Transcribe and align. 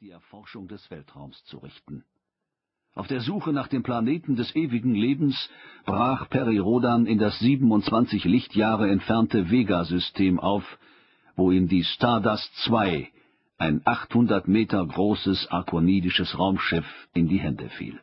die 0.00 0.10
Erforschung 0.10 0.68
des 0.68 0.88
Weltraums 0.92 1.42
zu 1.46 1.58
richten. 1.58 2.04
Auf 2.94 3.08
der 3.08 3.20
Suche 3.20 3.52
nach 3.52 3.66
dem 3.66 3.82
Planeten 3.82 4.36
des 4.36 4.54
ewigen 4.54 4.94
Lebens 4.94 5.50
brach 5.86 6.28
Perirodan 6.30 7.04
in 7.06 7.18
das 7.18 7.36
27 7.40 8.24
Lichtjahre 8.24 8.88
entfernte 8.88 9.50
Vega-System 9.50 10.38
auf, 10.38 10.62
wo 11.34 11.50
ihm 11.50 11.66
die 11.66 11.82
Stardust 11.82 12.48
II, 12.68 13.08
ein 13.56 13.82
800 13.84 14.46
Meter 14.46 14.86
großes 14.86 15.48
arkonidisches 15.50 16.38
Raumschiff, 16.38 16.86
in 17.12 17.26
die 17.26 17.40
Hände 17.40 17.68
fiel. 17.70 18.00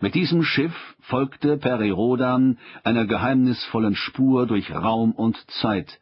Mit 0.00 0.16
diesem 0.16 0.42
Schiff 0.42 0.74
folgte 1.02 1.56
Perirodan 1.56 2.58
einer 2.82 3.06
geheimnisvollen 3.06 3.94
Spur 3.94 4.48
durch 4.48 4.72
Raum 4.72 5.12
und 5.12 5.36
Zeit, 5.60 6.00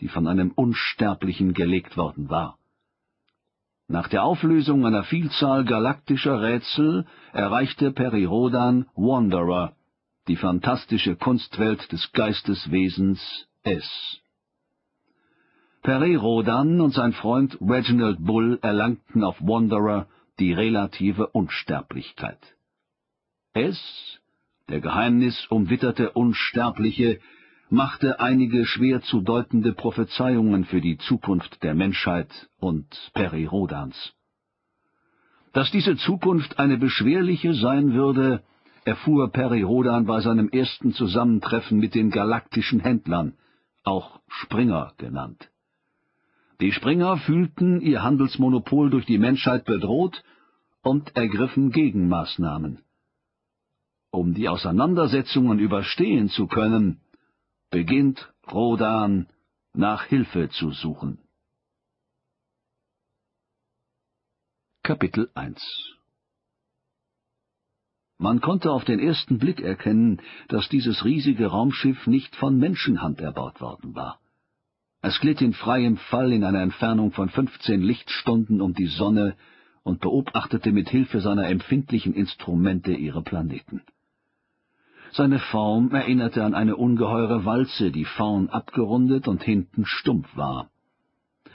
die 0.00 0.08
von 0.08 0.26
einem 0.26 0.50
Unsterblichen 0.50 1.54
gelegt 1.54 1.96
worden 1.96 2.28
war. 2.28 2.56
Nach 3.90 4.06
der 4.06 4.22
Auflösung 4.22 4.86
einer 4.86 5.02
Vielzahl 5.02 5.64
galaktischer 5.64 6.40
Rätsel 6.40 7.06
erreichte 7.32 7.90
Perirodan 7.90 8.86
Wanderer, 8.94 9.72
die 10.28 10.36
fantastische 10.36 11.16
Kunstwelt 11.16 11.90
des 11.90 12.12
Geisteswesens 12.12 13.48
S. 13.64 14.20
Perirodan 15.82 16.80
und 16.80 16.94
sein 16.94 17.12
Freund 17.14 17.58
Reginald 17.60 18.24
Bull 18.24 18.60
erlangten 18.62 19.24
auf 19.24 19.40
Wanderer 19.40 20.06
die 20.38 20.52
relative 20.52 21.26
Unsterblichkeit. 21.26 22.38
S, 23.54 24.20
der 24.68 24.80
geheimnisumwitterte 24.80 26.12
Unsterbliche, 26.12 27.18
machte 27.70 28.20
einige 28.20 28.66
schwer 28.66 29.00
zu 29.02 29.20
deutende 29.20 29.72
Prophezeiungen 29.72 30.64
für 30.64 30.80
die 30.80 30.98
Zukunft 30.98 31.62
der 31.62 31.74
Menschheit 31.74 32.48
und 32.58 32.86
Perirodans. 33.14 34.12
Dass 35.52 35.70
diese 35.70 35.96
Zukunft 35.96 36.58
eine 36.58 36.78
beschwerliche 36.78 37.54
sein 37.54 37.92
würde, 37.92 38.42
erfuhr 38.84 39.30
Perirodan 39.30 40.06
bei 40.06 40.20
seinem 40.20 40.48
ersten 40.48 40.92
Zusammentreffen 40.92 41.78
mit 41.78 41.94
den 41.94 42.10
galaktischen 42.10 42.80
Händlern, 42.80 43.34
auch 43.84 44.20
Springer 44.28 44.92
genannt. 44.98 45.50
Die 46.60 46.72
Springer 46.72 47.16
fühlten 47.18 47.80
ihr 47.80 48.02
Handelsmonopol 48.02 48.90
durch 48.90 49.06
die 49.06 49.18
Menschheit 49.18 49.64
bedroht 49.64 50.22
und 50.82 51.16
ergriffen 51.16 51.70
Gegenmaßnahmen. 51.70 52.80
Um 54.10 54.34
die 54.34 54.48
Auseinandersetzungen 54.48 55.58
überstehen 55.58 56.28
zu 56.28 56.46
können, 56.48 57.00
beginnt 57.70 58.32
Rodan 58.50 59.28
nach 59.72 60.04
Hilfe 60.04 60.48
zu 60.50 60.72
suchen. 60.72 61.18
Kapitel 64.82 65.30
1 65.34 65.62
Man 68.18 68.40
konnte 68.40 68.72
auf 68.72 68.84
den 68.84 68.98
ersten 68.98 69.38
Blick 69.38 69.60
erkennen, 69.60 70.20
dass 70.48 70.68
dieses 70.68 71.04
riesige 71.04 71.46
Raumschiff 71.46 72.08
nicht 72.08 72.34
von 72.34 72.58
Menschenhand 72.58 73.20
erbaut 73.20 73.60
worden 73.60 73.94
war. 73.94 74.20
Es 75.00 75.20
glitt 75.20 75.40
in 75.40 75.54
freiem 75.54 75.96
Fall 75.96 76.32
in 76.32 76.44
einer 76.44 76.62
Entfernung 76.62 77.12
von 77.12 77.28
15 77.28 77.80
Lichtstunden 77.80 78.60
um 78.60 78.74
die 78.74 78.88
Sonne 78.88 79.36
und 79.84 80.00
beobachtete 80.00 80.72
mit 80.72 80.90
Hilfe 80.90 81.20
seiner 81.20 81.48
empfindlichen 81.48 82.14
Instrumente 82.14 82.92
ihre 82.92 83.22
Planeten. 83.22 83.82
Seine 85.12 85.40
Form 85.40 85.92
erinnerte 85.92 86.44
an 86.44 86.54
eine 86.54 86.76
ungeheure 86.76 87.44
Walze, 87.44 87.90
die 87.90 88.04
vorn 88.04 88.48
abgerundet 88.48 89.26
und 89.26 89.42
hinten 89.42 89.84
stumpf 89.84 90.28
war. 90.36 90.70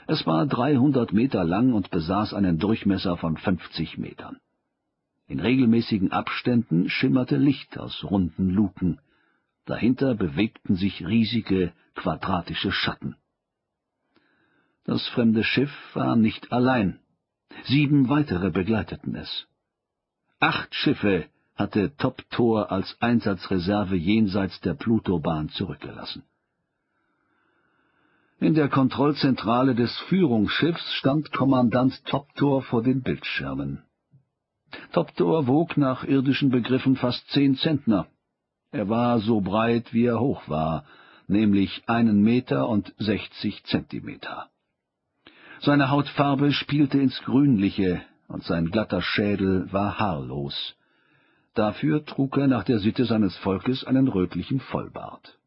Es 0.06 0.26
war 0.26 0.46
300 0.46 1.12
Meter 1.12 1.42
lang 1.44 1.72
und 1.72 1.90
besaß 1.90 2.34
einen 2.34 2.58
Durchmesser 2.58 3.16
von 3.16 3.36
50 3.36 3.98
Metern. 3.98 4.38
In 5.26 5.40
regelmäßigen 5.40 6.12
Abständen 6.12 6.88
schimmerte 6.88 7.36
Licht 7.36 7.78
aus 7.78 8.04
runden 8.04 8.50
Luken. 8.50 9.00
Dahinter 9.64 10.14
bewegten 10.14 10.76
sich 10.76 11.04
riesige, 11.04 11.72
quadratische 11.96 12.70
Schatten. 12.70 13.16
Das 14.84 15.08
fremde 15.08 15.42
Schiff 15.42 15.72
war 15.94 16.14
nicht 16.14 16.52
allein. 16.52 17.00
Sieben 17.64 18.08
weitere 18.08 18.50
begleiteten 18.50 19.16
es. 19.16 19.48
Acht 20.38 20.72
Schiffe 20.74 21.26
hatte 21.56 21.96
Top 21.96 22.22
Tor 22.30 22.70
als 22.70 22.96
Einsatzreserve 23.00 23.96
jenseits 23.96 24.60
der 24.60 24.74
Plutobahn 24.74 25.48
zurückgelassen. 25.48 26.22
In 28.38 28.54
der 28.54 28.68
Kontrollzentrale 28.68 29.74
des 29.74 29.96
Führungsschiffs 30.08 30.92
stand 30.94 31.32
Kommandant 31.32 32.04
Toptor 32.04 32.62
vor 32.62 32.82
den 32.82 33.02
Bildschirmen. 33.02 33.82
Toptor 34.92 35.46
wog 35.46 35.78
nach 35.78 36.04
irdischen 36.04 36.50
Begriffen 36.50 36.96
fast 36.96 37.26
zehn 37.30 37.56
Zentner. 37.56 38.06
Er 38.72 38.90
war 38.90 39.20
so 39.20 39.40
breit, 39.40 39.94
wie 39.94 40.04
er 40.04 40.20
hoch 40.20 40.48
war, 40.48 40.84
nämlich 41.28 41.84
einen 41.86 42.22
Meter 42.22 42.68
und 42.68 42.92
sechzig 42.98 43.64
Zentimeter. 43.64 44.50
Seine 45.60 45.88
Hautfarbe 45.88 46.52
spielte 46.52 46.98
ins 46.98 47.18
Grünliche, 47.22 48.02
und 48.28 48.44
sein 48.44 48.70
glatter 48.70 49.00
Schädel 49.00 49.72
war 49.72 49.98
haarlos. 49.98 50.74
Dafür 51.56 52.04
trug 52.04 52.36
er 52.36 52.48
nach 52.48 52.64
der 52.64 52.80
Sitte 52.80 53.06
seines 53.06 53.34
Volkes 53.38 53.82
einen 53.82 54.08
rötlichen 54.08 54.60
Vollbart. 54.60 55.38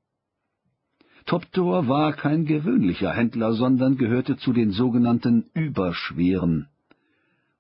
Toptor 1.28 1.88
war 1.88 2.14
kein 2.14 2.46
gewöhnlicher 2.46 3.14
Händler, 3.14 3.54
sondern 3.54 3.96
gehörte 3.96 4.36
zu 4.36 4.52
den 4.52 4.72
sogenannten 4.72 5.52
Überschweren. 5.54 6.68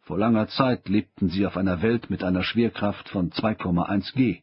Vor 0.02 0.18
langer 0.18 0.48
Zeit 0.48 0.90
lebten 0.90 1.30
sie 1.30 1.46
auf 1.46 1.58
einer 1.58 1.84
Welt 1.84 2.09
mit 2.09 2.24
einer 2.24 2.42
Schwerkraft 2.42 3.08
von 3.09 3.30
2,1 3.30 4.16
G. 4.16 4.40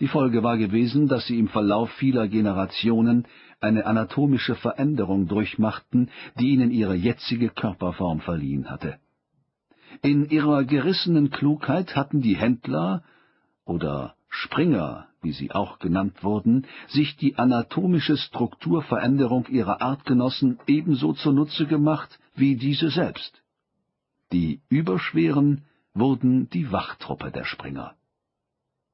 Die 0.00 0.08
Folge 0.08 0.42
war 0.42 0.58
gewesen, 0.58 1.06
dass 1.06 1.24
sie 1.28 1.38
im 1.38 1.46
Verlauf 1.46 1.92
vieler 1.92 2.26
Generationen 2.26 3.28
eine 3.60 3.86
anatomische 3.86 4.56
Veränderung 4.56 5.28
durchmachten, 5.28 6.10
die 6.40 6.48
ihnen 6.48 6.72
ihre 6.72 6.96
jetzige 6.96 7.50
Körperform 7.50 8.18
verliehen 8.18 8.68
hatte. 8.68 8.98
In 10.00 10.30
ihrer 10.30 10.64
gerissenen 10.64 11.30
Klugheit 11.30 11.94
hatten 11.94 12.22
die 12.22 12.36
Händler 12.36 13.02
oder 13.64 14.14
Springer, 14.28 15.08
wie 15.20 15.32
sie 15.32 15.52
auch 15.52 15.78
genannt 15.78 16.24
wurden, 16.24 16.66
sich 16.88 17.16
die 17.16 17.36
anatomische 17.36 18.16
Strukturveränderung 18.16 19.46
ihrer 19.48 19.82
Artgenossen 19.82 20.58
ebenso 20.66 21.12
zunutze 21.12 21.66
gemacht 21.66 22.18
wie 22.34 22.56
diese 22.56 22.88
selbst. 22.90 23.42
Die 24.32 24.62
Überschweren 24.70 25.64
wurden 25.94 26.48
die 26.48 26.72
Wachtruppe 26.72 27.30
der 27.30 27.44
Springer. 27.44 27.94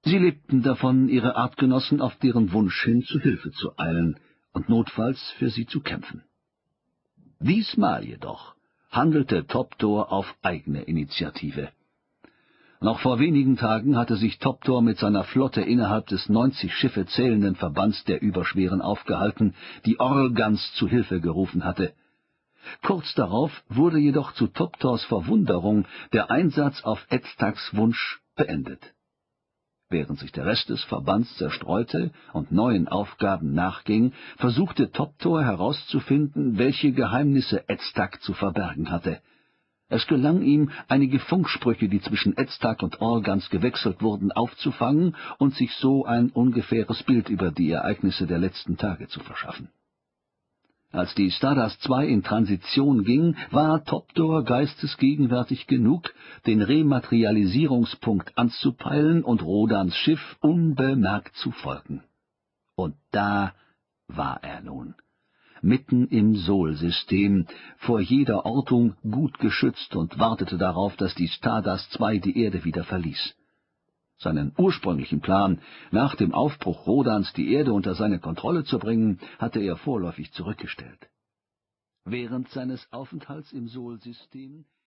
Sie 0.03 0.19
lebten 0.19 0.63
davon, 0.63 1.09
ihre 1.09 1.37
Artgenossen 1.37 2.01
auf 2.01 2.17
deren 2.17 2.53
Wunsch 2.53 2.83
hin 2.83 3.03
zu 3.03 3.21
Hilfe 3.21 3.53
zu 3.53 3.79
eilen 3.79 4.19
und 4.53 4.69
notfalls 4.69 5.21
für 5.39 5.51
sie 5.51 5.67
zu 5.67 5.81
kämpfen. 5.81 6.25
Diesmal 7.41 8.05
jedoch 8.05 8.55
handelte 8.91 9.47
Toptor 9.47 10.13
auf 10.13 10.35
eigene 10.43 10.83
Initiative. 10.83 11.69
Noch 12.81 13.01
vor 13.01 13.19
wenigen 13.19 13.57
Tagen 13.57 13.97
hatte 13.97 14.17
sich 14.17 14.39
Toptor 14.39 14.83
mit 14.83 14.99
seiner 14.99 15.25
Flotte 15.25 15.63
innerhalb 15.63 16.07
des 16.07 16.29
90 16.29 16.73
Schiffe 16.73 17.07
zählenden 17.07 17.57
Verbands 17.57 18.05
der 18.05 18.23
Überschweren 18.23 18.81
aufgehalten, 18.81 19.55
die 19.85 19.99
Organs 19.99 20.73
zu 20.75 20.87
Hilfe 20.87 21.21
gerufen 21.21 21.65
hatte. 21.65 21.93
Kurz 22.83 23.15
darauf 23.15 23.51
wurde 23.69 23.99
jedoch 23.99 24.33
zu 24.33 24.47
Toptors 24.47 25.05
Verwunderung 25.05 25.87
der 26.13 26.31
Einsatz 26.31 26.83
auf 26.85 27.05
Edstags 27.11 27.75
Wunsch 27.75 28.21
beendet. 28.37 28.95
Während 29.91 30.19
sich 30.19 30.33
der 30.33 30.45
Rest 30.45 30.69
des 30.69 30.85
Verbands 30.85 31.35
zerstreute 31.37 32.11
und 32.35 32.53
neuen 32.53 32.89
Aufgaben 32.89 33.55
nachging, 33.55 34.13
versuchte 34.37 34.91
Toptor 34.91 35.43
herauszufinden, 35.43 36.59
welche 36.59 36.93
Geheimnisse 36.93 37.69
Edstag 37.69 38.21
zu 38.23 38.35
verbergen 38.35 38.91
hatte– 38.91 39.21
es 39.91 40.07
gelang 40.07 40.43
ihm, 40.43 40.71
einige 40.89 41.19
Funksprüche, 41.19 41.89
die 41.89 42.03
zwischen 42.03 42.37
Edstag 42.37 42.83
und 42.83 43.01
Organs 43.01 43.49
gewechselt 43.49 44.03
wurden, 44.03 44.33
aufzufangen 44.33 45.17
und 45.39 45.55
sich 45.55 45.75
so 45.77 46.05
ein 46.05 46.29
ungefähres 46.29 47.03
Bild 47.05 47.31
über 47.31 47.51
die 47.51 47.71
Ereignisse 47.71 48.27
der 48.27 48.39
letzten 48.39 48.77
Tage 48.77 49.09
zu 49.09 49.21
verschaffen. 49.21 49.71
Als 50.91 51.15
die 51.15 51.31
Stardust 51.31 51.87
II 51.89 52.11
in 52.11 52.23
Transition 52.23 53.05
ging, 53.05 53.37
war 53.51 53.85
Topdor 53.85 54.45
geistesgegenwärtig 54.45 55.67
genug, 55.67 56.15
den 56.47 56.63
Rematerialisierungspunkt 56.63 58.37
anzupeilen 58.39 59.23
und 59.23 59.43
Rodans 59.43 59.95
Schiff 59.97 60.37
unbemerkt 60.41 61.37
zu 61.37 61.51
folgen. 61.51 62.03
Und 62.75 62.95
da 63.11 63.53
war 64.07 64.43
er 64.43 64.63
nun 64.63 64.95
mitten 65.63 66.07
im 66.09 66.37
Sol-System, 66.37 67.47
vor 67.79 68.01
jeder 68.01 68.47
Ortung 68.47 68.95
gut 69.03 69.39
geschützt 69.39 69.97
und 69.97 70.19
wartete 70.19 70.57
darauf, 70.57 70.97
dass 70.97 71.15
die 71.15 71.29
Stardust 71.29 71.99
II 72.01 72.21
die 72.21 72.41
Erde 72.41 72.65
wieder 72.65 72.85
verließ. 72.85 73.35
Seinen 74.19 74.53
ursprünglichen 74.59 75.21
Plan, 75.21 75.61
nach 75.91 76.17
dem 76.17 76.35
Aufbruch 76.35 76.87
Rodans 76.87 77.33
die 77.35 77.53
Erde 77.53 77.73
unter 77.73 77.95
seine 77.95 78.19
Kontrolle 78.19 78.65
zu 78.65 78.79
bringen, 78.79 79.21
hatte 79.39 79.61
er 79.61 79.77
vorläufig 79.77 80.33
zurückgestellt. 80.33 81.09
Während 82.05 82.49
seines 82.49 82.93
Aufenthalts 82.93 83.53
im 83.53 83.69
Sol-System 83.69 84.65